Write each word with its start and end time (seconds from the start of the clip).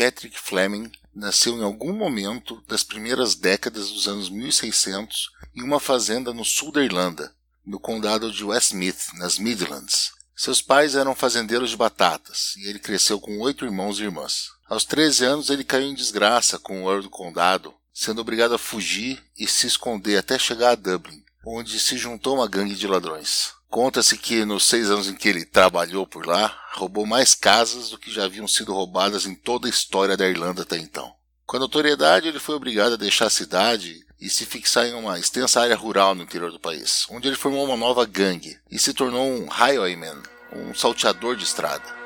Patrick 0.00 0.40
Fleming 0.40 0.90
nasceu 1.14 1.58
em 1.58 1.62
algum 1.62 1.92
momento 1.92 2.64
das 2.66 2.82
primeiras 2.82 3.34
décadas 3.34 3.90
dos 3.90 4.08
anos 4.08 4.30
1600 4.30 5.30
em 5.54 5.62
uma 5.62 5.78
fazenda 5.78 6.32
no 6.32 6.42
sul 6.42 6.72
da 6.72 6.82
Irlanda, 6.82 7.30
no 7.66 7.78
condado 7.78 8.32
de 8.32 8.42
Westmeath, 8.42 9.12
nas 9.18 9.38
Midlands. 9.38 10.12
Seus 10.34 10.62
pais 10.62 10.94
eram 10.94 11.14
fazendeiros 11.14 11.68
de 11.68 11.76
batatas 11.76 12.54
e 12.56 12.66
ele 12.66 12.78
cresceu 12.78 13.20
com 13.20 13.40
oito 13.40 13.66
irmãos 13.66 14.00
e 14.00 14.04
irmãs. 14.04 14.46
Aos 14.70 14.86
13 14.86 15.26
anos 15.26 15.50
ele 15.50 15.64
caiu 15.64 15.90
em 15.90 15.94
desgraça 15.94 16.58
com 16.58 16.82
o 16.82 16.90
Earl 16.90 17.02
do 17.02 17.10
condado, 17.10 17.74
sendo 17.92 18.22
obrigado 18.22 18.54
a 18.54 18.58
fugir 18.58 19.22
e 19.36 19.46
se 19.46 19.66
esconder 19.66 20.16
até 20.16 20.38
chegar 20.38 20.70
a 20.70 20.76
Dublin, 20.76 21.22
onde 21.44 21.78
se 21.78 21.98
juntou 21.98 22.36
uma 22.36 22.48
gangue 22.48 22.74
de 22.74 22.86
ladrões. 22.86 23.52
Conta-se 23.70 24.18
que 24.18 24.44
nos 24.44 24.64
seis 24.64 24.90
anos 24.90 25.06
em 25.06 25.14
que 25.14 25.28
ele 25.28 25.44
trabalhou 25.44 26.04
por 26.04 26.26
lá, 26.26 26.60
roubou 26.72 27.06
mais 27.06 27.36
casas 27.36 27.90
do 27.90 27.98
que 27.98 28.10
já 28.10 28.24
haviam 28.24 28.48
sido 28.48 28.74
roubadas 28.74 29.26
em 29.26 29.34
toda 29.34 29.68
a 29.68 29.70
história 29.70 30.16
da 30.16 30.28
Irlanda 30.28 30.62
até 30.62 30.76
então. 30.76 31.14
Com 31.46 31.56
a 31.56 31.60
notoriedade, 31.60 32.26
ele 32.26 32.40
foi 32.40 32.56
obrigado 32.56 32.94
a 32.94 32.96
deixar 32.96 33.26
a 33.26 33.30
cidade 33.30 34.04
e 34.20 34.28
se 34.28 34.44
fixar 34.44 34.86
em 34.86 34.94
uma 34.94 35.20
extensa 35.20 35.60
área 35.60 35.76
rural 35.76 36.16
no 36.16 36.24
interior 36.24 36.50
do 36.50 36.58
país, 36.58 37.06
onde 37.10 37.28
ele 37.28 37.36
formou 37.36 37.64
uma 37.64 37.76
nova 37.76 38.04
gangue 38.04 38.58
e 38.68 38.76
se 38.76 38.92
tornou 38.92 39.24
um 39.24 39.46
highwayman, 39.46 40.20
um 40.52 40.74
salteador 40.74 41.36
de 41.36 41.44
estrada. 41.44 42.00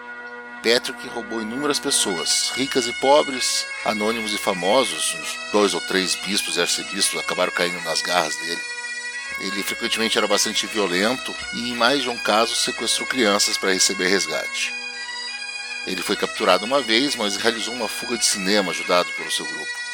Patrick 0.62 1.08
roubou 1.08 1.40
inúmeras 1.40 1.78
pessoas, 1.78 2.52
ricas 2.54 2.86
e 2.86 2.92
pobres, 2.92 3.64
anônimos 3.86 4.34
e 4.34 4.38
famosos, 4.38 5.14
uns 5.14 5.50
dois 5.50 5.72
ou 5.72 5.80
três 5.80 6.14
bispos 6.26 6.58
e 6.58 6.60
arcebispos 6.60 7.18
acabaram 7.18 7.52
caindo 7.52 7.82
nas 7.84 8.02
garras 8.02 8.36
dele. 8.36 8.73
Ele 9.40 9.62
frequentemente 9.62 10.16
era 10.16 10.26
bastante 10.26 10.66
violento 10.66 11.34
e, 11.52 11.70
em 11.70 11.74
mais 11.74 12.02
de 12.02 12.08
um 12.08 12.16
caso, 12.16 12.54
sequestrou 12.54 13.06
crianças 13.06 13.56
para 13.58 13.72
receber 13.72 14.08
resgate. 14.08 14.72
Ele 15.86 16.02
foi 16.02 16.16
capturado 16.16 16.64
uma 16.64 16.80
vez, 16.80 17.14
mas 17.16 17.36
realizou 17.36 17.74
uma 17.74 17.88
fuga 17.88 18.16
de 18.16 18.24
cinema 18.24 18.70
ajudado 18.70 19.10
pelo 19.12 19.30
seu 19.30 19.44
grupo. 19.44 19.84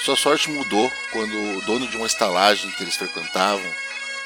Sua 0.00 0.16
sorte 0.16 0.50
mudou 0.50 0.92
quando 1.12 1.58
o 1.58 1.60
dono 1.60 1.86
de 1.86 1.96
uma 1.96 2.06
estalagem 2.06 2.70
que 2.72 2.82
eles 2.82 2.96
frequentavam 2.96 3.72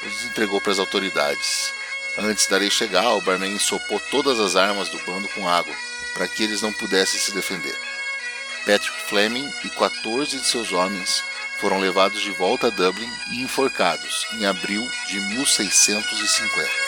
os 0.05 0.25
entregou 0.25 0.59
para 0.61 0.71
as 0.71 0.79
autoridades. 0.79 1.73
Antes 2.17 2.47
da 2.47 2.57
lei 2.57 2.71
chegar, 2.71 3.13
o 3.13 3.21
barman 3.21 3.53
ensopou 3.53 3.99
todas 3.99 4.39
as 4.39 4.55
armas 4.55 4.89
do 4.89 4.97
bando 4.99 5.27
com 5.29 5.47
água, 5.47 5.73
para 6.13 6.27
que 6.27 6.43
eles 6.43 6.61
não 6.61 6.73
pudessem 6.73 7.19
se 7.19 7.31
defender. 7.31 7.75
Patrick 8.65 9.01
Fleming 9.07 9.53
e 9.63 9.69
14 9.69 10.39
de 10.39 10.45
seus 10.45 10.71
homens 10.73 11.23
foram 11.59 11.79
levados 11.79 12.21
de 12.21 12.31
volta 12.31 12.67
a 12.67 12.69
Dublin 12.69 13.11
e 13.31 13.41
enforcados 13.41 14.27
em 14.33 14.45
abril 14.45 14.87
de 15.07 15.19
1650. 15.19 16.87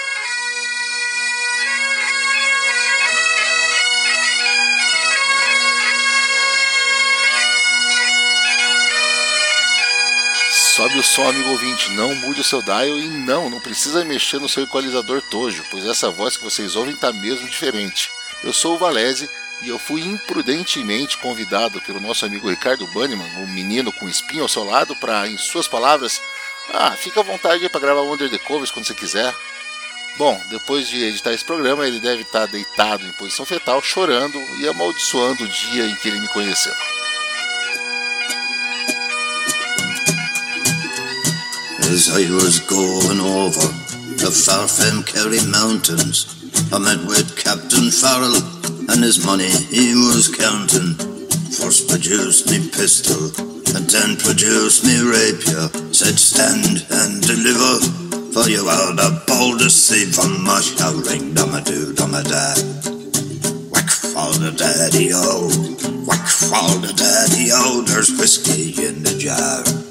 Sobe 10.79 10.97
o 10.97 11.03
som, 11.03 11.27
amigo 11.27 11.49
ouvinte, 11.49 11.91
não 11.91 12.15
mude 12.15 12.39
o 12.39 12.43
seu 12.43 12.61
dial 12.61 12.97
e 12.97 13.07
não, 13.09 13.49
não 13.49 13.59
precisa 13.59 14.05
mexer 14.05 14.39
no 14.39 14.47
seu 14.47 14.63
equalizador 14.63 15.21
tojo, 15.21 15.61
pois 15.69 15.85
essa 15.85 16.09
voz 16.09 16.37
que 16.37 16.43
vocês 16.43 16.75
ouvem 16.75 16.93
está 16.93 17.11
mesmo 17.11 17.49
diferente. 17.49 18.09
Eu 18.41 18.53
sou 18.53 18.75
o 18.75 18.77
Valese 18.77 19.29
e 19.61 19.69
eu 19.69 19.77
fui 19.77 20.01
imprudentemente 20.01 21.17
convidado 21.17 21.81
pelo 21.81 21.99
nosso 21.99 22.25
amigo 22.25 22.49
Ricardo 22.49 22.87
Banniman, 22.87 23.27
o 23.37 23.41
um 23.41 23.47
menino 23.47 23.91
com 23.91 24.07
espinho 24.07 24.43
ao 24.43 24.49
seu 24.49 24.63
lado, 24.63 24.95
para, 24.95 25.27
em 25.27 25.37
suas 25.37 25.67
palavras, 25.67 26.21
ah, 26.73 26.91
fica 26.91 27.19
à 27.19 27.23
vontade 27.23 27.67
para 27.69 27.79
gravar 27.79 28.01
Under 28.01 28.29
the 28.29 28.37
Covers 28.37 28.71
quando 28.71 28.85
você 28.85 28.93
quiser. 28.93 29.33
Bom, 30.17 30.39
depois 30.49 30.87
de 30.87 31.03
editar 31.03 31.33
esse 31.33 31.43
programa, 31.43 31.87
ele 31.87 31.99
deve 31.99 32.21
estar 32.21 32.41
tá 32.41 32.45
deitado 32.45 33.05
em 33.05 33.11
posição 33.13 33.45
fetal, 33.45 33.81
chorando 33.81 34.37
e 34.59 34.67
amaldiçoando 34.67 35.43
o 35.43 35.47
dia 35.47 35.85
em 35.85 35.95
que 35.95 36.07
ele 36.09 36.19
me 36.19 36.27
conheceu. 36.29 36.73
As 41.91 42.07
I 42.09 42.29
was 42.31 42.59
going 42.59 43.19
over 43.19 43.67
the 44.17 44.29
far 44.29 44.67
from 44.67 45.03
Kerry 45.03 45.41
Mountains, 45.47 46.27
I 46.71 46.77
met 46.77 47.03
with 47.05 47.35
Captain 47.35 47.89
Farrell 47.89 48.58
and 48.89 49.03
his 49.03 49.25
money 49.25 49.49
he 49.69 49.93
was 49.93 50.33
counting. 50.33 50.95
First 51.53 51.89
produced 51.89 52.49
me 52.49 52.69
pistol, 52.69 53.29
and 53.75 53.85
then 53.89 54.17
produced 54.17 54.85
me 54.85 54.97
rapier. 55.01 55.69
Said 55.93 56.17
stand 56.17 56.85
and 56.89 57.21
deliver, 57.21 57.81
for 58.33 58.49
you 58.49 58.65
are 58.65 58.93
the 58.95 59.21
boldest 59.27 59.89
thief 59.89 60.17
on 60.19 60.43
my 60.43 60.61
shall 60.61 60.95
ring 61.05 61.33
dum-a-doo, 61.33 61.93
dum-a-da. 61.93 62.55
Whack 63.69 63.89
fall 63.89 64.33
the 64.33 64.51
daddy-o, 64.57 65.49
whack 66.05 66.27
fall 66.27 66.77
the 66.79 66.93
daddy-o, 66.93 67.81
there's 67.85 68.11
whiskey 68.17 68.73
in 68.85 69.03
the 69.03 69.17
jar. 69.17 69.88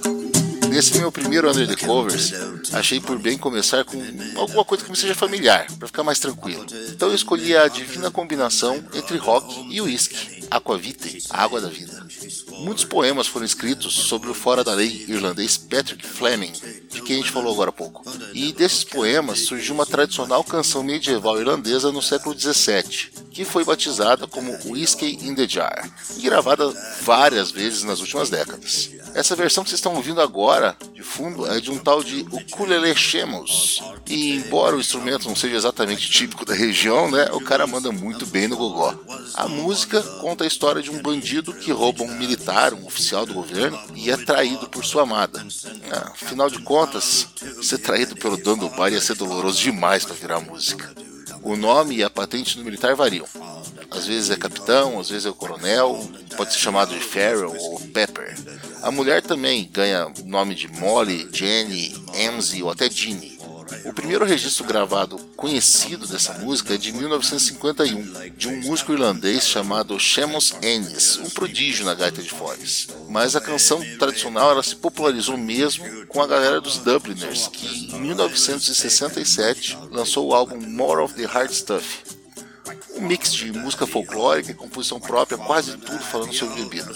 Nesse 0.69 0.99
meu 0.99 1.11
primeiro 1.11 1.51
Under 1.51 1.67
the 1.67 1.77
Covers, 1.87 2.33
achei 2.73 3.01
por 3.01 3.19
bem 3.19 3.39
começar 3.39 3.85
com 3.85 3.97
alguma 4.37 4.65
coisa 4.65 4.85
que 4.85 4.91
me 4.91 4.97
seja 4.97 5.15
familiar, 5.15 5.67
para 5.79 5.89
ficar 5.89 6.03
mais 6.03 6.19
tranquilo. 6.19 6.67
Então 6.91 7.09
eu 7.09 7.15
escolhi 7.15 7.57
a 7.57 7.69
divina 7.69 8.11
combinação 8.11 8.85
entre 8.95 9.17
rock 9.17 9.67
e 9.71 9.81
whisky, 9.81 10.47
Aquavite, 10.51 11.25
a 11.31 11.43
água 11.43 11.61
da 11.61 11.69
vida. 11.69 12.07
Muitos 12.61 12.85
poemas 12.85 13.27
foram 13.27 13.47
escritos 13.47 13.95
sobre 13.95 14.31
o 14.31 14.35
fora 14.35 14.65
da 14.65 14.75
lei 14.75 15.05
irlandês 15.09 15.57
Patrick 15.57 16.07
Fleming, 16.07 16.53
de 16.91 17.03
quem 17.03 17.17
a 17.17 17.19
gente 17.21 17.31
falou 17.31 17.53
agora 17.53 17.71
há 17.71 17.73
pouco. 17.73 18.03
E 18.33 18.53
desses 18.53 18.85
poemas 18.85 19.41
surgiu 19.41 19.75
uma 19.75 19.87
tradicional 19.87 20.43
canção 20.43 20.83
medieval 20.83 21.39
irlandesa 21.39 21.93
no 21.93 22.03
século 22.03 22.39
XVII, 22.39 23.11
que 23.31 23.45
foi 23.45 23.65
batizada 23.65 24.27
como 24.27 24.57
Whiskey 24.67 25.19
in 25.23 25.35
the 25.35 25.47
Jar, 25.47 25.89
e 26.17 26.23
gravada 26.23 26.69
várias 27.03 27.51
vezes 27.51 27.85
nas 27.85 28.01
últimas 28.01 28.31
décadas. 28.31 28.91
Essa 29.19 29.35
versão 29.35 29.65
que 29.65 29.71
vocês 29.71 29.81
estão 29.81 29.97
ouvindo 29.97 30.21
agora, 30.21 30.77
de 30.95 31.03
fundo, 31.03 31.45
é 31.53 31.59
de 31.59 31.73
um 31.73 31.79
tal 31.79 32.05
de 32.05 32.21
ukulele. 32.31 32.95
E 34.07 34.37
embora 34.37 34.77
o 34.77 34.81
instrumento 34.81 35.27
não 35.27 35.35
seja 35.35 35.57
exatamente 35.57 36.09
típico 36.09 36.45
da 36.45 36.55
região, 36.55 37.11
né, 37.11 37.29
o 37.33 37.41
cara 37.41 37.67
manda 37.67 37.91
muito 37.91 38.25
bem 38.27 38.47
no 38.47 38.57
gogó. 38.57 38.95
A 39.35 39.49
música 39.49 40.01
conta 40.21 40.45
a 40.45 40.47
história 40.47 40.81
de 40.81 40.93
um 40.93 41.03
bandido 41.03 41.53
que 41.53 41.73
rouba 41.73 42.05
um 42.05 42.15
militar, 42.15 42.73
um 42.73 42.87
oficial 42.87 43.27
do 43.27 43.35
governo, 43.35 43.77
e 43.97 44.09
é 44.09 44.17
traído 44.17 44.69
por 44.69 44.85
sua 44.85 45.03
amada. 45.03 45.45
Ah, 45.91 46.13
afinal 46.13 46.49
de 46.49 46.61
contas, 46.61 47.27
ser 47.61 47.79
traído 47.79 48.15
pelo 48.15 48.37
dono 48.37 48.69
do 48.69 48.77
bar 48.77 48.93
ia 48.93 49.01
ser 49.01 49.17
doloroso 49.17 49.61
demais 49.61 50.05
para 50.05 50.15
virar 50.15 50.39
música. 50.39 50.95
O 51.43 51.57
nome 51.57 51.97
e 51.97 52.03
a 52.03 52.11
patente 52.11 52.57
do 52.57 52.65
militar 52.65 52.95
variam. 52.95 53.27
Às 53.91 54.07
vezes 54.07 54.31
é 54.31 54.37
capitão, 54.37 55.01
às 55.01 55.09
vezes 55.09 55.27
é 55.27 55.33
coronel, 55.33 56.07
pode 56.37 56.53
ser 56.53 56.59
chamado 56.59 56.95
de 56.95 57.01
Farrell 57.01 57.55
ou 57.57 57.81
Pepper. 57.81 58.37
A 58.83 58.91
mulher 58.91 59.23
também 59.23 59.69
ganha 59.73 60.13
nome 60.25 60.55
de 60.55 60.69
Molly, 60.69 61.29
Jenny, 61.33 61.95
Emsy 62.15 62.63
ou 62.63 62.71
até 62.71 62.91
Ginny. 62.91 63.38
O 63.89 63.93
primeiro 63.95 64.23
registro 64.27 64.67
gravado 64.67 65.17
conhecido 65.35 66.07
dessa 66.07 66.35
música 66.35 66.75
é 66.75 66.77
de 66.77 66.93
1951, 66.93 68.37
de 68.37 68.47
um 68.47 68.61
músico 68.61 68.93
irlandês 68.93 69.49
chamado 69.49 69.99
Seamus 69.99 70.55
Ennis, 70.63 71.17
um 71.17 71.31
prodígio 71.31 71.87
na 71.87 71.95
gaita 71.95 72.21
de 72.21 72.29
foles. 72.29 72.89
Mas 73.09 73.35
a 73.35 73.41
canção 73.41 73.81
tradicional 73.99 74.51
ela 74.51 74.63
se 74.63 74.77
popularizou 74.77 75.39
mesmo 75.39 76.07
com 76.07 76.21
a 76.21 76.27
galera 76.27 76.61
dos 76.61 76.77
Dubliners, 76.77 77.49
que 77.49 77.95
em 77.97 78.01
1967 78.01 79.79
lançou 79.91 80.29
o 80.29 80.35
álbum 80.35 80.61
More 80.61 81.01
of 81.01 81.15
the 81.15 81.25
Hard 81.25 81.51
Stuff, 81.51 82.03
um 82.95 83.01
mix 83.01 83.33
de 83.33 83.51
música 83.53 83.87
folclórica 83.87 84.51
e 84.51 84.55
composição 84.55 85.01
própria, 85.01 85.39
quase 85.39 85.79
tudo 85.79 86.01
falando 86.01 86.35
sobre 86.35 86.63
bebida. 86.63 86.93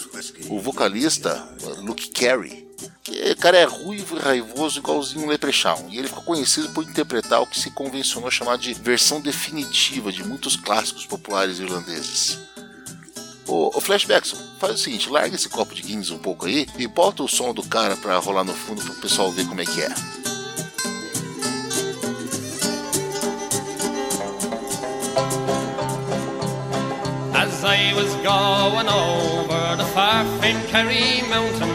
O 0.51 0.61
vocalista, 0.61 1.49
Luke 1.79 2.11
Carey, 2.11 2.71
que 3.03 3.35
cara 3.37 3.59
é 3.59 3.65
ruivo 3.65 4.17
e 4.17 4.21
raivoso 4.21 4.79
igualzinho 4.79 5.25
um 5.25 5.29
Leprechaun, 5.29 5.89
e 5.89 5.99
ele 5.99 6.09
ficou 6.09 6.23
conhecido 6.23 6.69
por 6.71 6.85
interpretar 6.85 7.41
o 7.43 7.47
que 7.47 7.59
se 7.59 7.71
convencionou 7.71 8.31
chamar 8.31 8.59
de 8.59 8.75
versão 8.75 9.21
definitiva 9.21 10.13
de 10.13 10.25
muitos 10.25 10.57
clássicos 10.57 11.07
populares 11.07 11.59
irlandeses. 11.59 12.39
O, 13.47 13.81
Flashbackson, 13.81 14.37
faz 14.59 14.75
o 14.75 14.79
seguinte, 14.79 15.11
larga 15.11 15.35
esse 15.35 15.49
copo 15.49 15.75
de 15.75 15.83
Guinness 15.83 16.11
um 16.11 16.19
pouco 16.19 16.47
aí 16.47 16.67
e 16.79 16.87
bota 16.87 17.23
o 17.23 17.29
som 17.29 17.53
do 17.53 17.63
cara 17.63 17.97
pra 17.97 18.17
rolar 18.19 18.45
no 18.45 18.55
fundo 18.55 18.83
pro 18.83 18.95
pessoal 18.95 19.31
ver 19.33 19.47
como 19.47 19.61
é 19.61 19.65
que 19.65 19.83
é. 19.83 19.93
I 27.65 27.95
was 27.95 28.13
going 28.17 28.89
over 28.89 29.77
the 29.77 29.85
far 29.95 30.25
Kerry 30.69 31.23
mountains, 31.29 31.72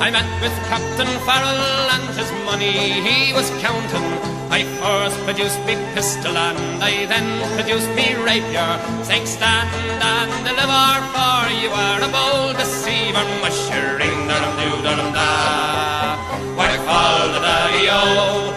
I 0.00 0.10
met 0.10 0.30
with 0.40 0.54
Captain 0.70 1.10
Farrell 1.26 1.90
and 1.94 2.06
his 2.16 2.30
money 2.46 2.70
he 3.02 3.32
was 3.34 3.50
counting. 3.58 4.08
I 4.50 4.62
first 4.78 5.18
produced 5.26 5.58
me 5.66 5.74
pistol 5.94 6.36
and 6.36 6.82
I 6.82 7.06
then 7.06 7.26
produced 7.56 7.90
me 7.98 8.14
rapier, 8.14 8.78
saying 9.02 9.26
stand 9.26 9.68
and 9.98 10.30
deliver, 10.46 10.86
for 11.12 11.50
you 11.60 11.70
are 11.74 12.00
a 12.00 12.10
bold 12.14 12.56
deceiver, 12.56 13.26
mushering, 13.42 14.18
da-dum-doo, 14.30 14.82
da-dum-da. 14.86 16.56
Whack 16.56 16.78
fall 16.86 17.28
the 17.34 17.40
daddy-o, 17.40 18.48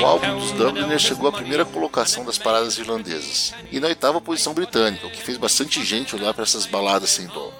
O 0.00 0.06
álbum 0.06 0.38
dos 0.38 0.50
Dubliners 0.52 1.02
chegou 1.02 1.28
à 1.28 1.32
primeira 1.32 1.64
colocação 1.64 2.24
das 2.24 2.36
paradas 2.36 2.78
irlandesas 2.78 3.54
e 3.70 3.78
na 3.78 3.86
oitava 3.88 4.20
posição 4.20 4.52
britânica, 4.52 5.06
o 5.06 5.10
que 5.10 5.22
fez 5.22 5.38
bastante 5.38 5.84
gente 5.84 6.16
olhar 6.16 6.34
para 6.34 6.42
essas 6.42 6.66
baladas 6.66 7.10
sem 7.10 7.26
dono. 7.26 7.52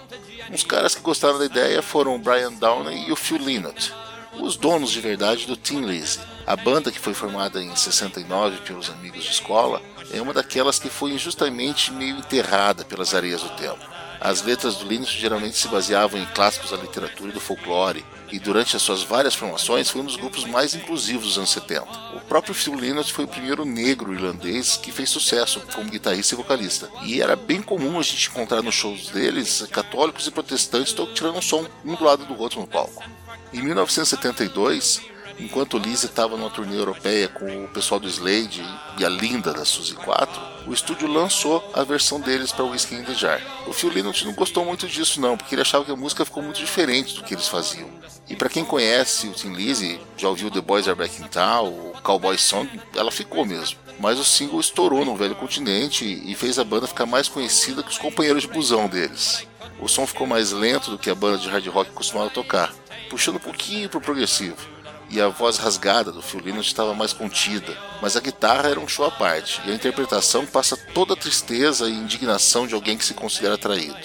Uns 0.50 0.64
caras 0.64 0.94
que 0.94 1.00
gostaram 1.00 1.38
da 1.38 1.46
ideia 1.46 1.80
foram 1.80 2.14
o 2.14 2.18
Brian 2.18 2.52
Downey 2.52 3.08
e 3.08 3.12
o 3.12 3.16
Phil 3.16 3.38
Lynott, 3.38 3.92
os 4.40 4.56
donos 4.56 4.90
de 4.90 5.00
verdade 5.00 5.46
do 5.46 5.56
Team 5.56 5.82
Lizzy. 5.82 6.20
A 6.46 6.56
banda, 6.56 6.90
que 6.90 6.98
foi 6.98 7.14
formada 7.14 7.62
em 7.62 7.74
69 7.74 8.58
pelos 8.58 8.90
amigos 8.90 9.24
de 9.24 9.30
escola, 9.30 9.80
é 10.12 10.20
uma 10.20 10.32
daquelas 10.32 10.78
que 10.78 10.90
foi 10.90 11.12
injustamente 11.12 11.92
meio 11.92 12.18
enterrada 12.18 12.84
pelas 12.84 13.14
areias 13.14 13.42
do 13.42 13.50
tempo. 13.50 13.80
As 14.20 14.42
letras 14.42 14.76
do 14.76 14.86
Linus 14.86 15.10
geralmente 15.10 15.56
se 15.56 15.68
baseavam 15.68 16.20
em 16.20 16.26
clássicos 16.26 16.70
da 16.70 16.76
literatura 16.76 17.30
e 17.30 17.34
do 17.34 17.40
folclore, 17.40 18.04
e 18.30 18.38
durante 18.38 18.76
as 18.76 18.82
suas 18.82 19.02
várias 19.02 19.34
formações 19.34 19.90
foi 19.90 20.00
um 20.00 20.04
dos 20.04 20.16
grupos 20.16 20.44
mais 20.44 20.74
inclusivos 20.74 21.28
dos 21.28 21.38
anos 21.38 21.50
70. 21.50 21.86
O 22.16 22.20
próprio 22.20 22.54
Phil 22.54 22.74
Lynott 22.74 23.12
foi 23.12 23.24
o 23.24 23.28
primeiro 23.28 23.64
negro 23.64 24.12
irlandês 24.12 24.76
que 24.76 24.92
fez 24.92 25.10
sucesso 25.10 25.60
como 25.74 25.90
guitarrista 25.90 26.34
e 26.34 26.36
vocalista, 26.36 26.90
e 27.02 27.20
era 27.20 27.36
bem 27.36 27.62
comum 27.62 27.98
a 27.98 28.02
gente 28.02 28.28
encontrar 28.28 28.62
nos 28.62 28.74
shows 28.74 29.10
deles 29.10 29.66
católicos 29.70 30.26
e 30.26 30.30
protestantes 30.30 30.94
tirando 31.14 31.38
um 31.38 31.42
som 31.42 31.66
um 31.84 31.94
do 31.94 32.04
lado 32.04 32.24
do 32.24 32.40
outro 32.40 32.60
no 32.60 32.66
palco. 32.66 33.04
Em 33.52 33.62
1972, 33.62 35.13
Enquanto 35.38 35.78
Lizzie 35.78 36.08
estava 36.08 36.36
numa 36.36 36.50
turnê 36.50 36.76
europeia 36.76 37.28
com 37.28 37.64
o 37.64 37.68
pessoal 37.68 37.98
do 37.98 38.08
Slade 38.08 38.64
e 38.98 39.04
a 39.04 39.08
linda 39.08 39.52
da 39.52 39.64
Suzy 39.64 39.94
4, 39.94 40.40
o 40.66 40.72
estúdio 40.72 41.08
lançou 41.08 41.62
a 41.74 41.82
versão 41.82 42.20
deles 42.20 42.52
para 42.52 42.64
Whiskey 42.64 42.94
in 42.94 43.04
the 43.04 43.14
Jar. 43.14 43.40
O 43.66 43.72
Phil 43.72 43.90
Lynott 43.90 44.24
não 44.24 44.32
gostou 44.32 44.64
muito 44.64 44.86
disso 44.86 45.20
não, 45.20 45.36
porque 45.36 45.54
ele 45.54 45.62
achava 45.62 45.84
que 45.84 45.90
a 45.90 45.96
música 45.96 46.24
ficou 46.24 46.42
muito 46.42 46.58
diferente 46.58 47.14
do 47.14 47.24
que 47.24 47.34
eles 47.34 47.48
faziam. 47.48 47.88
E 48.28 48.36
para 48.36 48.48
quem 48.48 48.64
conhece 48.64 49.26
o 49.26 49.32
Tim 49.32 49.52
Lizzy, 49.52 50.00
já 50.16 50.28
ouviu 50.28 50.50
The 50.50 50.60
Boys 50.60 50.86
Are 50.86 50.96
Back 50.96 51.20
in 51.20 51.26
Town, 51.26 51.68
o 51.68 52.00
Cowboy 52.00 52.38
Song, 52.38 52.68
ela 52.94 53.10
ficou 53.10 53.44
mesmo. 53.44 53.78
Mas 53.98 54.18
o 54.18 54.24
single 54.24 54.60
estourou 54.60 55.04
no 55.04 55.16
velho 55.16 55.34
continente 55.34 56.04
e 56.04 56.34
fez 56.34 56.58
a 56.58 56.64
banda 56.64 56.86
ficar 56.86 57.06
mais 57.06 57.28
conhecida 57.28 57.82
que 57.82 57.90
os 57.90 57.98
companheiros 57.98 58.42
de 58.42 58.48
busão 58.48 58.88
deles. 58.88 59.46
O 59.80 59.88
som 59.88 60.06
ficou 60.06 60.26
mais 60.26 60.52
lento 60.52 60.90
do 60.90 60.98
que 60.98 61.10
a 61.10 61.14
banda 61.14 61.38
de 61.38 61.48
hard 61.48 61.66
rock 61.66 61.90
costumava 61.90 62.30
tocar, 62.30 62.72
puxando 63.10 63.36
um 63.36 63.40
pouquinho 63.40 63.88
pro 63.88 64.00
progressivo 64.00 64.73
e 65.14 65.20
a 65.20 65.28
voz 65.28 65.58
rasgada 65.58 66.10
do 66.10 66.20
Phil 66.20 66.40
estava 66.60 66.92
mais 66.92 67.12
contida, 67.12 67.78
mas 68.02 68.16
a 68.16 68.20
guitarra 68.20 68.68
era 68.68 68.80
um 68.80 68.88
show 68.88 69.06
à 69.06 69.12
parte, 69.12 69.60
e 69.64 69.70
a 69.70 69.74
interpretação 69.74 70.44
passa 70.44 70.76
toda 70.76 71.14
a 71.14 71.16
tristeza 71.16 71.88
e 71.88 71.92
indignação 71.92 72.66
de 72.66 72.74
alguém 72.74 72.98
que 72.98 73.04
se 73.04 73.14
considera 73.14 73.56
traído. 73.56 73.96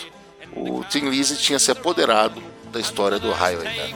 O 0.56 0.84
Tim 0.84 1.10
Lizzy 1.10 1.36
tinha 1.38 1.58
se 1.58 1.72
apoderado 1.72 2.44
da 2.72 2.80
história 2.80 3.18
do 3.18 3.32
Highwayman. 3.32 3.96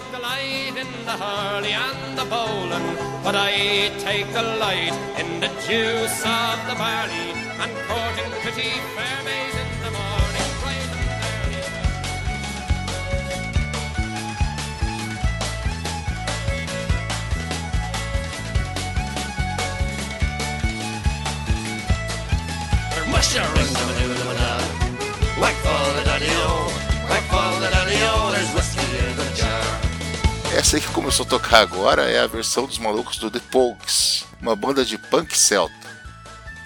Essa 30.56 30.76
aí 30.76 30.82
que 30.82 30.88
começou 30.90 31.26
a 31.26 31.30
tocar 31.30 31.62
agora 31.62 32.04
é 32.04 32.20
a 32.20 32.28
versão 32.28 32.68
dos 32.68 32.78
malucos 32.78 33.18
do 33.18 33.32
The 33.32 33.40
Pogues, 33.52 34.24
uma 34.40 34.56
banda 34.56 34.86
de 34.86 35.00
punk 35.00 35.36
celta. 35.36 35.74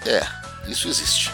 É, 0.04 0.22
isso 0.70 0.88
existe. 0.88 1.32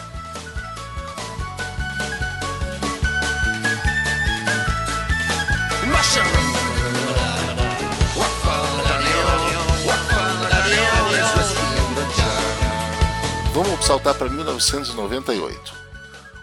Saltar 13.85 14.15
para 14.15 14.27
1998. 14.27 15.75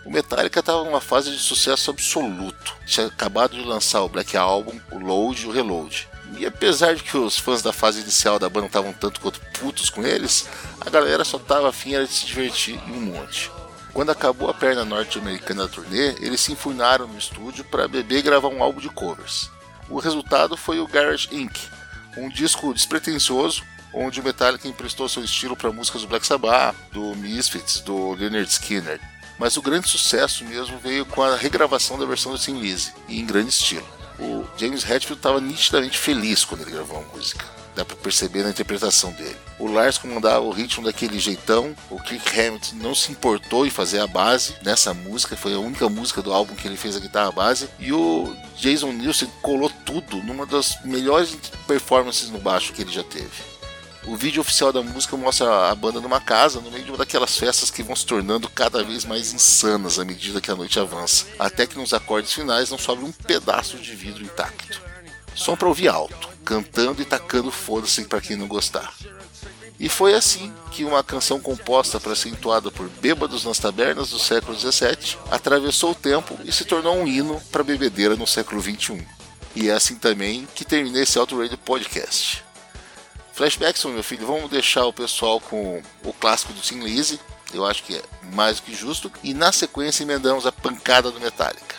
O 0.04 0.10
Metallica 0.12 0.60
estava 0.60 0.84
numa 0.84 1.00
fase 1.00 1.32
de 1.32 1.38
sucesso 1.38 1.90
absoluto. 1.90 2.76
Tinha 2.86 3.08
acabado 3.08 3.56
de 3.56 3.64
lançar 3.64 4.00
o 4.02 4.08
Black 4.08 4.36
Album, 4.36 4.78
o 4.92 4.98
Load 5.00 5.42
e 5.42 5.48
o 5.48 5.50
Reload. 5.50 6.08
E 6.38 6.46
apesar 6.46 6.94
de 6.94 7.02
que 7.02 7.16
os 7.16 7.36
fãs 7.36 7.60
da 7.60 7.72
fase 7.72 8.00
inicial 8.00 8.38
da 8.38 8.48
banda 8.48 8.66
estavam 8.66 8.92
tanto 8.92 9.20
quanto 9.20 9.40
putos 9.58 9.90
com 9.90 10.06
eles, 10.06 10.48
a 10.80 10.88
galera 10.88 11.24
só 11.24 11.36
estava 11.36 11.68
afim 11.68 11.90
de 11.90 12.06
se 12.06 12.26
divertir 12.26 12.80
em 12.86 12.92
um 12.92 13.00
monte. 13.12 13.50
Quando 13.92 14.10
acabou 14.10 14.48
a 14.48 14.54
perna 14.54 14.84
norte-americana 14.84 15.64
da 15.64 15.68
turnê, 15.68 16.14
eles 16.20 16.40
se 16.40 16.52
enfurnaram 16.52 17.08
no 17.08 17.18
estúdio 17.18 17.64
para 17.64 17.88
beber 17.88 18.18
e 18.18 18.22
gravar 18.22 18.48
um 18.48 18.62
álbum 18.62 18.78
de 18.78 18.88
covers. 18.88 19.50
O 19.88 19.98
resultado 19.98 20.56
foi 20.56 20.78
o 20.78 20.86
Garage 20.86 21.28
Inc., 21.32 21.58
um 22.16 22.28
disco 22.28 22.72
despretensioso 22.72 23.64
onde 23.92 24.20
o 24.20 24.24
Metallica 24.24 24.68
emprestou 24.68 25.08
seu 25.08 25.24
estilo 25.24 25.56
para 25.56 25.72
músicas 25.72 26.02
do 26.02 26.08
Black 26.08 26.26
Sabbath, 26.26 26.74
do 26.92 27.14
Misfits, 27.16 27.80
do 27.80 28.12
Leonard 28.12 28.50
Skinner. 28.50 29.00
Mas 29.38 29.56
o 29.56 29.62
grande 29.62 29.88
sucesso 29.88 30.44
mesmo 30.44 30.78
veio 30.78 31.04
com 31.04 31.22
a 31.22 31.36
regravação 31.36 31.98
da 31.98 32.06
versão 32.06 32.32
do 32.32 32.38
Tim 32.38 32.58
Lizzy, 32.60 32.92
e 33.08 33.20
em 33.20 33.26
grande 33.26 33.48
estilo. 33.50 33.86
O 34.18 34.44
James 34.56 34.84
Hetfield 34.84 35.18
estava 35.18 35.40
nitidamente 35.40 35.98
feliz 35.98 36.44
quando 36.44 36.62
ele 36.62 36.70
gravou 36.70 36.98
a 36.98 37.16
música. 37.16 37.44
Dá 37.74 37.84
para 37.84 37.96
perceber 37.96 38.42
na 38.42 38.50
interpretação 38.50 39.10
dele. 39.12 39.36
O 39.58 39.66
Lars 39.66 39.96
comandava 39.96 40.44
o 40.44 40.50
ritmo 40.50 40.84
daquele 40.84 41.18
jeitão. 41.18 41.74
O 41.88 41.98
Kirk 41.98 42.38
Hammett 42.38 42.74
não 42.74 42.94
se 42.94 43.10
importou 43.10 43.66
em 43.66 43.70
fazer 43.70 44.00
a 44.00 44.06
base 44.06 44.54
nessa 44.62 44.92
música. 44.92 45.36
Foi 45.36 45.54
a 45.54 45.58
única 45.58 45.88
música 45.88 46.20
do 46.20 46.32
álbum 46.32 46.54
que 46.54 46.68
ele 46.68 46.76
fez 46.76 46.96
a 46.96 47.00
guitarra 47.00 47.32
base. 47.32 47.70
E 47.78 47.90
o 47.90 48.36
Jason 48.58 48.92
Nilsson 48.92 49.26
colou 49.40 49.70
tudo 49.86 50.18
numa 50.18 50.44
das 50.44 50.84
melhores 50.84 51.34
performances 51.66 52.28
no 52.28 52.38
baixo 52.38 52.74
que 52.74 52.82
ele 52.82 52.92
já 52.92 53.02
teve. 53.02 53.51
O 54.04 54.16
vídeo 54.16 54.40
oficial 54.40 54.72
da 54.72 54.82
música 54.82 55.16
mostra 55.16 55.70
a 55.70 55.74
banda 55.74 56.00
numa 56.00 56.20
casa, 56.20 56.60
no 56.60 56.70
meio 56.72 56.84
de 56.84 56.90
uma 56.90 56.98
daquelas 56.98 57.38
festas 57.38 57.70
que 57.70 57.84
vão 57.84 57.94
se 57.94 58.04
tornando 58.04 58.48
cada 58.48 58.82
vez 58.82 59.04
mais 59.04 59.32
insanas 59.32 59.98
à 59.98 60.04
medida 60.04 60.40
que 60.40 60.50
a 60.50 60.56
noite 60.56 60.80
avança, 60.80 61.26
até 61.38 61.66
que 61.66 61.78
nos 61.78 61.94
acordes 61.94 62.32
finais 62.32 62.70
não 62.70 62.78
sobra 62.78 63.04
um 63.04 63.12
pedaço 63.12 63.76
de 63.76 63.94
vidro 63.94 64.24
intacto. 64.24 64.82
Som 65.36 65.56
para 65.56 65.68
ouvir 65.68 65.88
alto, 65.88 66.28
cantando 66.44 67.00
e 67.00 67.04
tacando 67.04 67.52
foda-se 67.52 68.04
para 68.04 68.20
quem 68.20 68.36
não 68.36 68.48
gostar. 68.48 68.92
E 69.78 69.88
foi 69.88 70.14
assim 70.14 70.52
que 70.70 70.84
uma 70.84 71.02
canção 71.02 71.40
composta 71.40 72.00
para 72.00 72.16
ser 72.16 72.30
entoada 72.30 72.70
por 72.70 72.88
bêbados 72.88 73.44
nas 73.44 73.58
tabernas 73.58 74.10
do 74.10 74.18
século 74.18 74.58
XVII 74.58 75.18
atravessou 75.30 75.92
o 75.92 75.94
tempo 75.94 76.38
e 76.44 76.52
se 76.52 76.64
tornou 76.64 76.96
um 76.96 77.06
hino 77.06 77.40
para 77.52 77.64
bebedeira 77.64 78.16
no 78.16 78.26
século 78.26 78.60
XXI. 78.60 79.06
E 79.54 79.68
é 79.68 79.72
assim 79.72 79.96
também 79.96 80.46
que 80.54 80.64
terminei 80.64 81.02
esse 81.02 81.18
Auto 81.18 81.40
Radio 81.40 81.58
Podcast. 81.58 82.44
Flashbacks, 83.32 83.84
meu 83.84 84.02
filho, 84.02 84.26
vamos 84.26 84.50
deixar 84.50 84.84
o 84.84 84.92
pessoal 84.92 85.40
com 85.40 85.82
o 86.04 86.12
clássico 86.12 86.52
do 86.52 86.60
Tim 86.60 86.80
Lizzy, 86.80 87.18
eu 87.52 87.64
acho 87.64 87.82
que 87.82 87.96
é 87.96 88.02
mais 88.34 88.56
do 88.56 88.62
que 88.62 88.74
justo, 88.74 89.10
e 89.22 89.32
na 89.32 89.50
sequência 89.52 90.02
emendamos 90.02 90.46
a 90.46 90.52
pancada 90.52 91.10
do 91.10 91.20
Metallica. 91.20 91.76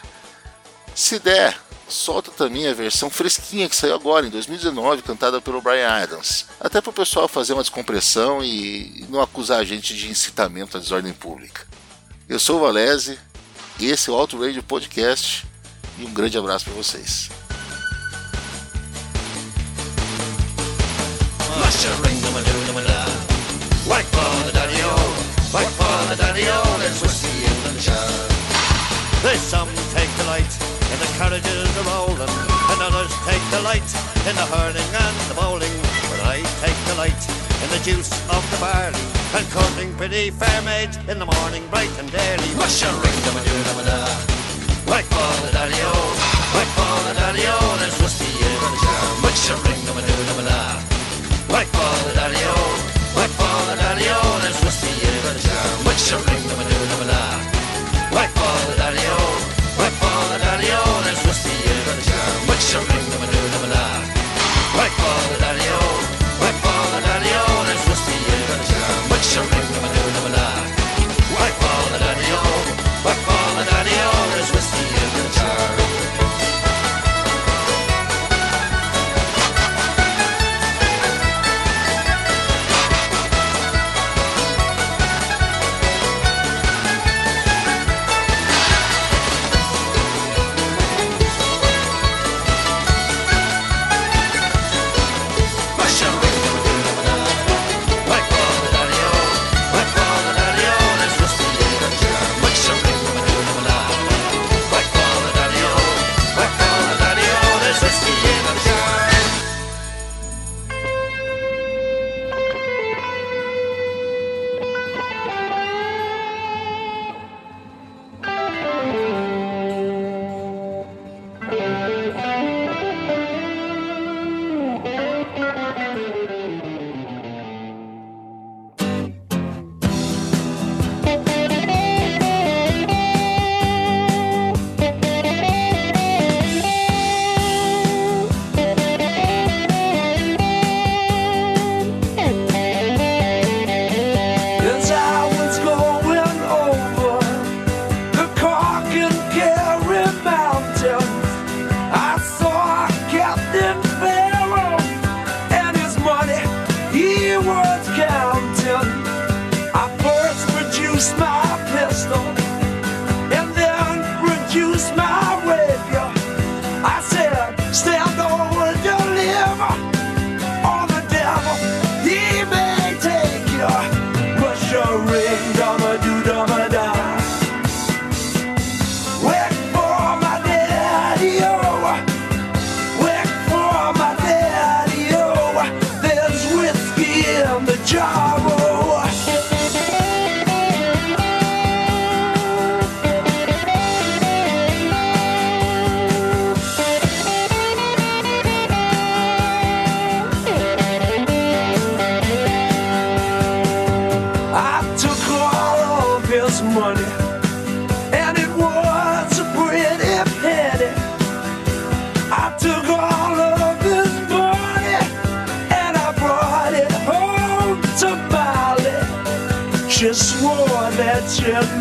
Se 0.96 1.20
der, 1.20 1.58
solta 1.88 2.32
também 2.32 2.68
a 2.68 2.74
versão 2.74 3.10
fresquinha 3.10 3.70
que 3.70 3.76
saiu 3.76 3.94
agora, 3.94 4.26
em 4.26 4.30
2019, 4.30 5.04
cantada 5.04 5.40
pelo 5.42 5.62
Brian 5.62 5.88
Adams. 5.88 6.46
Até 6.60 6.82
para 6.82 6.90
o 6.90 6.94
pessoal 6.94 7.28
fazer 7.28 7.54
uma 7.54 7.64
descompressão 7.64 8.44
e 8.44 9.06
não 9.10 9.22
acusar 9.22 9.60
a 9.60 9.64
gente 9.64 9.96
de 9.96 10.10
incitamento 10.10 10.78
à 10.78 10.80
desordem 10.80 11.14
pública. 11.14 11.68
Eu 12.28 12.40
sou 12.40 12.58
o 12.58 12.62
Valese, 12.62 13.20
esse 13.80 14.10
é 14.10 14.14
o 14.14 14.16
Auto 14.16 14.40
Radio 14.40 14.64
Podcast 14.64 15.46
e 16.00 16.06
um 16.06 16.14
grande 16.14 16.38
abraço 16.38 16.66
para 16.66 16.74
vocês. 16.74 17.30
Whack 25.54 25.70
for 25.78 25.98
the 26.10 26.18
daddy-o, 26.18 26.60
there's 26.82 27.00
whiskey 27.02 27.46
in 27.46 27.58
the 27.62 27.74
jar. 27.78 28.10
There's 29.22 29.40
some 29.40 29.70
take 29.94 30.10
delight 30.18 30.50
in 30.90 30.98
the 30.98 31.10
carriages 31.22 31.70
a 31.78 31.84
rolling, 31.94 32.34
and 32.74 32.80
others 32.82 33.14
take 33.30 33.44
delight 33.54 33.86
in 34.26 34.36
the 34.36 34.48
hurling 34.50 34.90
and 35.06 35.16
the 35.30 35.38
bowling. 35.38 35.76
But 36.10 36.20
I 36.26 36.42
take 36.60 36.76
delight 36.90 37.22
in 37.64 37.70
the 37.70 37.82
juice 37.86 38.12
of 38.34 38.42
the 38.52 38.58
barley, 38.58 39.06
and 39.38 39.46
courting 39.54 39.94
pretty 39.96 40.34
fair 40.34 40.62
maids 40.66 40.98
in 41.08 41.22
the 41.22 41.30
morning 41.30 41.64
bright 41.70 41.94
and 42.02 42.10
early. 42.10 42.50
Mush 42.58 42.82
a 42.84 42.90
ring 42.90 43.20
them 43.24 43.38
a 43.38 43.42
do 43.46 43.56
them 43.70 43.80
a 43.80 43.84
da. 43.86 44.02
Whack 44.90 45.06
for 45.06 45.34
the 45.46 45.52
daddy-o, 45.54 45.94
whack 46.58 46.70
for 46.76 46.98
the 47.08 47.14
daddy-o, 47.16 47.56
there's 47.80 47.96
whiskey 48.02 48.28
in 48.28 48.60
the 48.60 48.80
jar. 48.84 49.06
Mush 49.22 49.48
a 49.54 49.56
ring 49.64 49.82
them 49.86 49.98
a 49.98 50.04
do 50.04 50.16
them 50.28 50.40
a 50.42 50.46
da. 50.50 50.62
Whack 51.54 51.68
for 51.72 51.94
the 52.10 52.14
daddy-o, 52.20 52.43
jar. 55.98 56.20
Which 56.20 56.74
a 56.74 56.83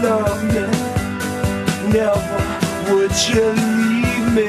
love 0.02 0.42
me 0.54 0.92
Never 1.92 2.42
would 2.90 3.12
you 3.28 3.50
leave 3.50 4.32
me. 4.32 4.48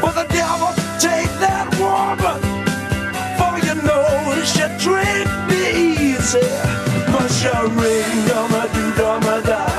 But 0.00 0.14
the 0.14 0.26
devil 0.30 0.72
take 1.00 1.32
that 1.40 1.66
woman? 1.80 2.40
For 3.38 3.58
you 3.66 3.74
know 3.82 4.44
she 4.44 4.62
treat 4.78 5.26
me 5.48 6.12
easy. 6.12 6.46
But 7.10 7.28
she 7.28 7.48
ring 7.48 8.26
dum 8.28 8.54
a 8.54 8.68
doo 8.72 8.94
dum 8.96 9.22
a 9.24 9.42
da 9.42 9.69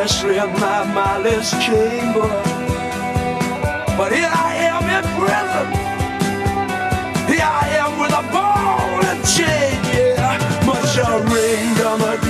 pressure 0.00 0.32
in 0.32 0.50
my 0.52 0.82
malice 0.94 1.50
chamber. 1.62 2.28
But 3.98 4.12
here 4.12 4.32
I 4.32 4.52
am 4.72 4.84
in 4.96 5.04
prison. 5.18 5.66
Here 7.28 7.50
I 7.62 7.66
am 7.82 7.92
with 8.00 8.20
a 8.22 8.24
ball 8.32 9.04
and 9.10 9.20
chain, 9.34 9.76
yeah. 9.92 10.64
Much 10.64 10.96
a 10.96 11.10
ring 11.28 11.76
I'm 11.84 12.00
a 12.12 12.29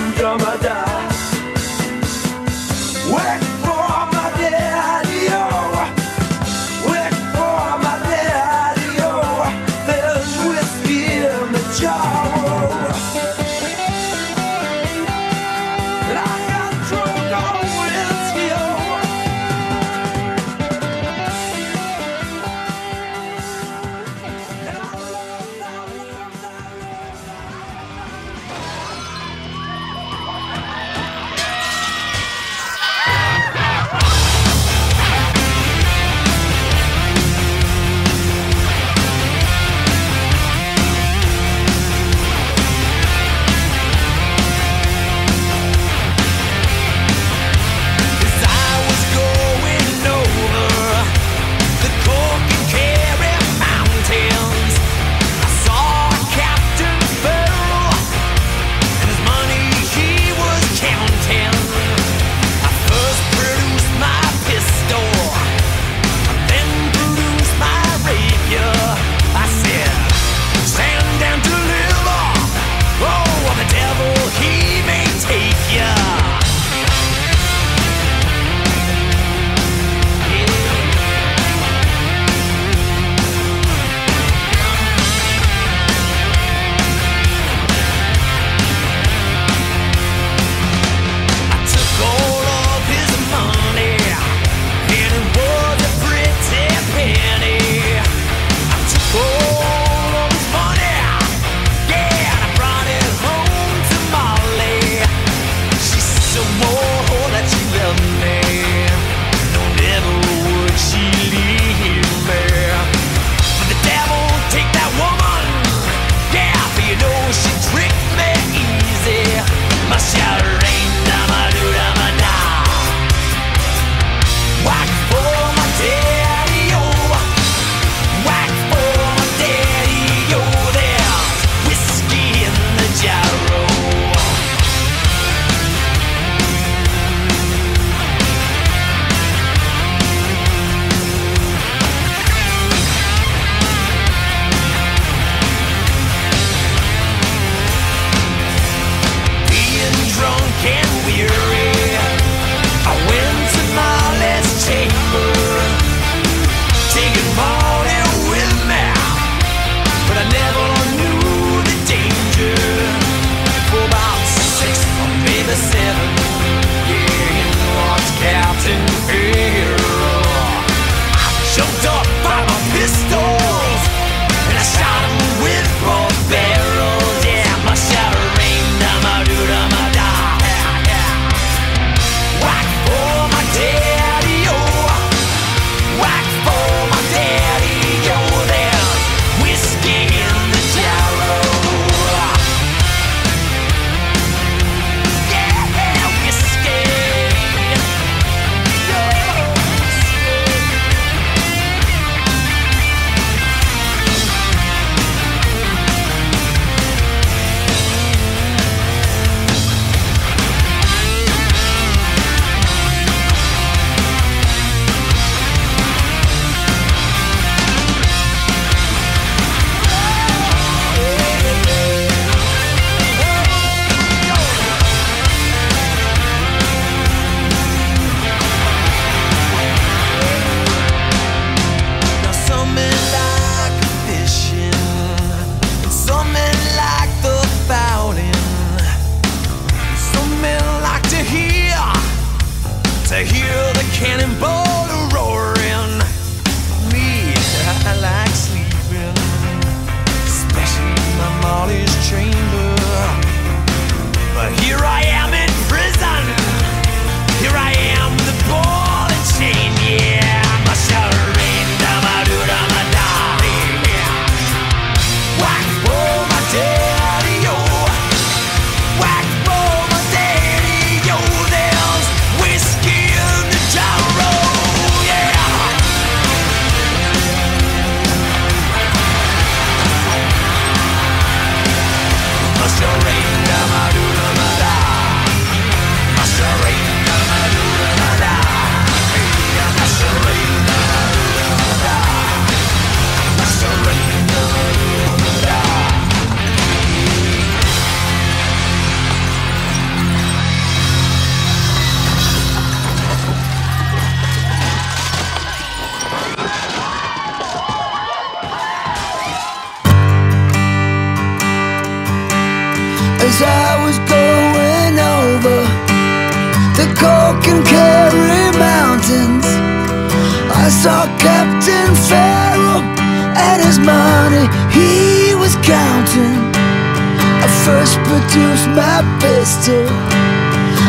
I 327.90 327.92
first 327.92 328.06
produced 328.06 328.68
my 328.70 329.02
pistol 329.18 329.82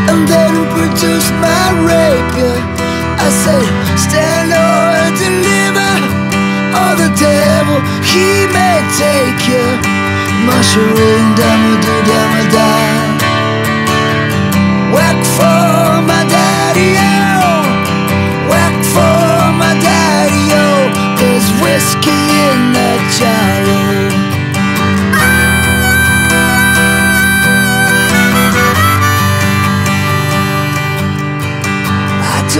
and 0.05 0.27
then 0.29 0.53
produce 0.69 1.29
my 1.41 1.65
rapier. 1.81 2.61
I 3.17 3.29
said, 3.41 3.65
stand 3.97 4.53
or 4.53 5.09
deliver, 5.17 5.93
or 6.77 6.93
the 7.01 7.09
devil 7.17 7.81
he 8.05 8.45
may 8.53 8.85
take 9.01 9.41
you. 9.49 9.65
Mushroom, 10.45 11.25
dama 11.33 11.73
do 11.81 11.95
dama 12.05 12.43
da. 12.53 12.69
Whack 14.93 15.19
for 15.25 16.05
my 16.05 16.21
daddy 16.29 16.93
oh, 17.01 17.65
whack 18.49 18.77
for 18.93 19.49
my 19.57 19.73
daddy 19.81 20.53
oh. 20.53 20.93
There's 21.17 21.49
whiskey 21.61 22.21
in 22.45 22.73
the 22.73 22.91
gyro. 23.17 24.20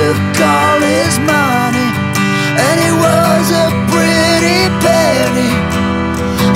Took 0.02 0.42
all 0.42 0.82
his 0.82 1.16
money, 1.30 1.90
and 2.66 2.78
it 2.90 2.96
was 3.06 3.46
a 3.66 3.68
pretty 3.94 4.62
penny. 4.82 5.54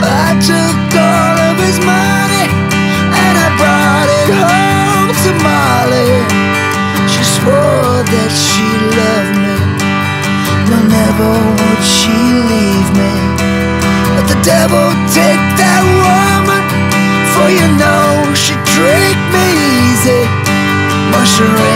I 0.02 0.34
took 0.50 0.80
all 0.98 1.38
of 1.50 1.56
his 1.62 1.78
money, 1.86 2.46
and 3.22 3.36
I 3.46 3.48
brought 3.62 4.10
it 4.22 4.30
home 4.50 5.10
to 5.24 5.32
Molly. 5.46 6.10
She 7.12 7.22
swore 7.38 8.02
that 8.14 8.32
she 8.34 8.66
loved 8.98 9.38
me, 9.46 9.58
no, 10.70 10.78
never 10.98 11.34
would 11.58 11.84
she 11.86 12.18
leave 12.50 12.90
me. 12.98 13.14
But 14.16 14.26
the 14.26 14.40
devil 14.42 14.86
take 15.14 15.44
that 15.62 15.84
woman, 16.02 16.64
for 17.34 17.48
you 17.54 17.68
know 17.78 18.10
she 18.34 18.58
tricked 18.74 19.28
me 19.36 19.48
easy. 19.86 20.22
Mushroom, 21.14 21.75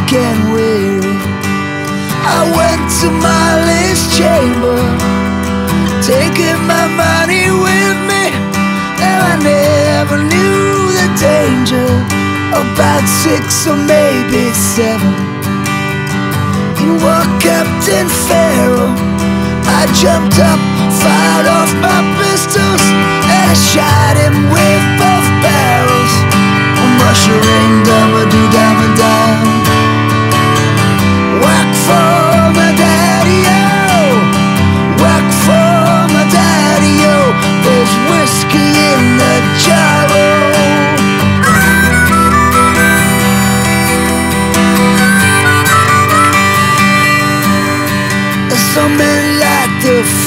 drunk 0.00 0.12
and 0.12 0.52
weary. 0.52 1.16
I 2.22 2.40
went 2.56 2.84
to 3.00 3.08
Molly's 3.10 4.02
chamber, 4.16 4.78
taking 6.02 6.60
my 6.66 6.86
money 6.88 7.50
with 7.50 7.98
me, 8.08 8.24
and 9.00 9.18
I 9.20 9.36
never 9.42 10.16
knew 10.16 10.92
the 10.96 11.08
danger. 11.18 11.88
About 12.52 13.06
six 13.06 13.66
or 13.66 13.76
maybe 13.76 14.52
seven, 14.52 15.14
in 16.82 16.98
what 17.02 17.26
Captain 17.40 18.08
Pharaoh. 18.28 18.94
I 19.80 19.86
jumped 19.94 20.38
up, 20.38 20.60
fired 21.00 21.46
off 21.46 21.70
my 21.80 22.00
pistols, 22.18 22.84
and 23.30 23.50
I 23.50 23.54
shot 23.54 24.16
him 24.18 24.50
with 24.50 24.84
both 24.98 25.28
barrels. 25.44 26.14
Mushroom, 26.98 27.82
dama 27.84 28.22
do 28.30 28.42
dama 28.52 28.96
da. 28.96 29.39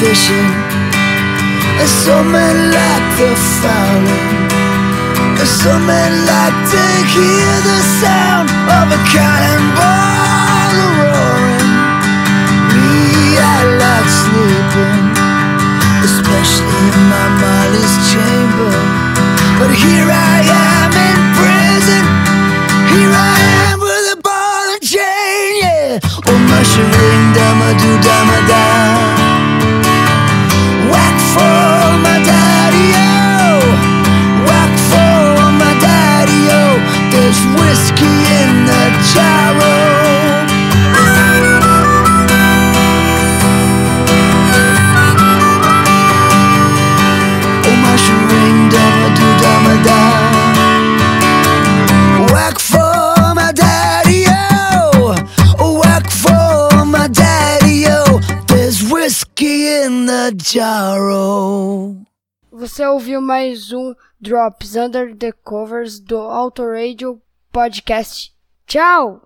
Fishing, 0.03 0.51
and 1.79 1.89
some 2.03 2.27
men 2.35 2.57
like 2.75 3.07
the 3.19 3.31
fowling. 3.61 4.43
Some 5.63 5.85
men 5.85 6.13
like 6.25 6.57
to 6.73 6.83
hear 7.13 7.51
the 7.69 7.79
sound 8.01 8.47
of 8.77 8.85
a 8.97 8.99
cannonball 9.11 10.75
roaring. 10.99 11.71
Me, 12.71 13.39
I 13.55 13.59
like 13.83 14.09
sleeping, 14.23 15.03
especially 16.09 16.83
in 16.91 16.99
my 17.13 17.27
Molly's 17.43 17.95
chamber. 18.11 18.75
But 19.59 19.71
here 19.83 20.09
I 20.11 20.35
am 20.75 20.91
in 21.09 21.19
prison. 21.39 22.03
Here 22.91 23.13
I 23.35 23.37
am 23.67 23.79
with 23.79 24.15
a 24.15 24.19
ball 24.27 24.65
and 24.73 24.83
chain, 24.83 25.51
yeah. 25.63 25.99
Oh, 26.27 26.39
mushroom, 26.51 27.21
dama 27.35 27.69
do 27.79 27.91
dama 28.03 28.39
da. 28.51 29.22
Você 62.51 62.85
ouviu 62.85 63.21
mais 63.21 63.71
um 63.71 63.93
Drops 64.19 64.75
Under 64.75 65.15
the 65.15 65.31
Covers 65.43 65.99
do 65.99 66.17
Autoradio 66.17 67.21
Podcast. 67.53 68.31
Tchau! 68.65 69.21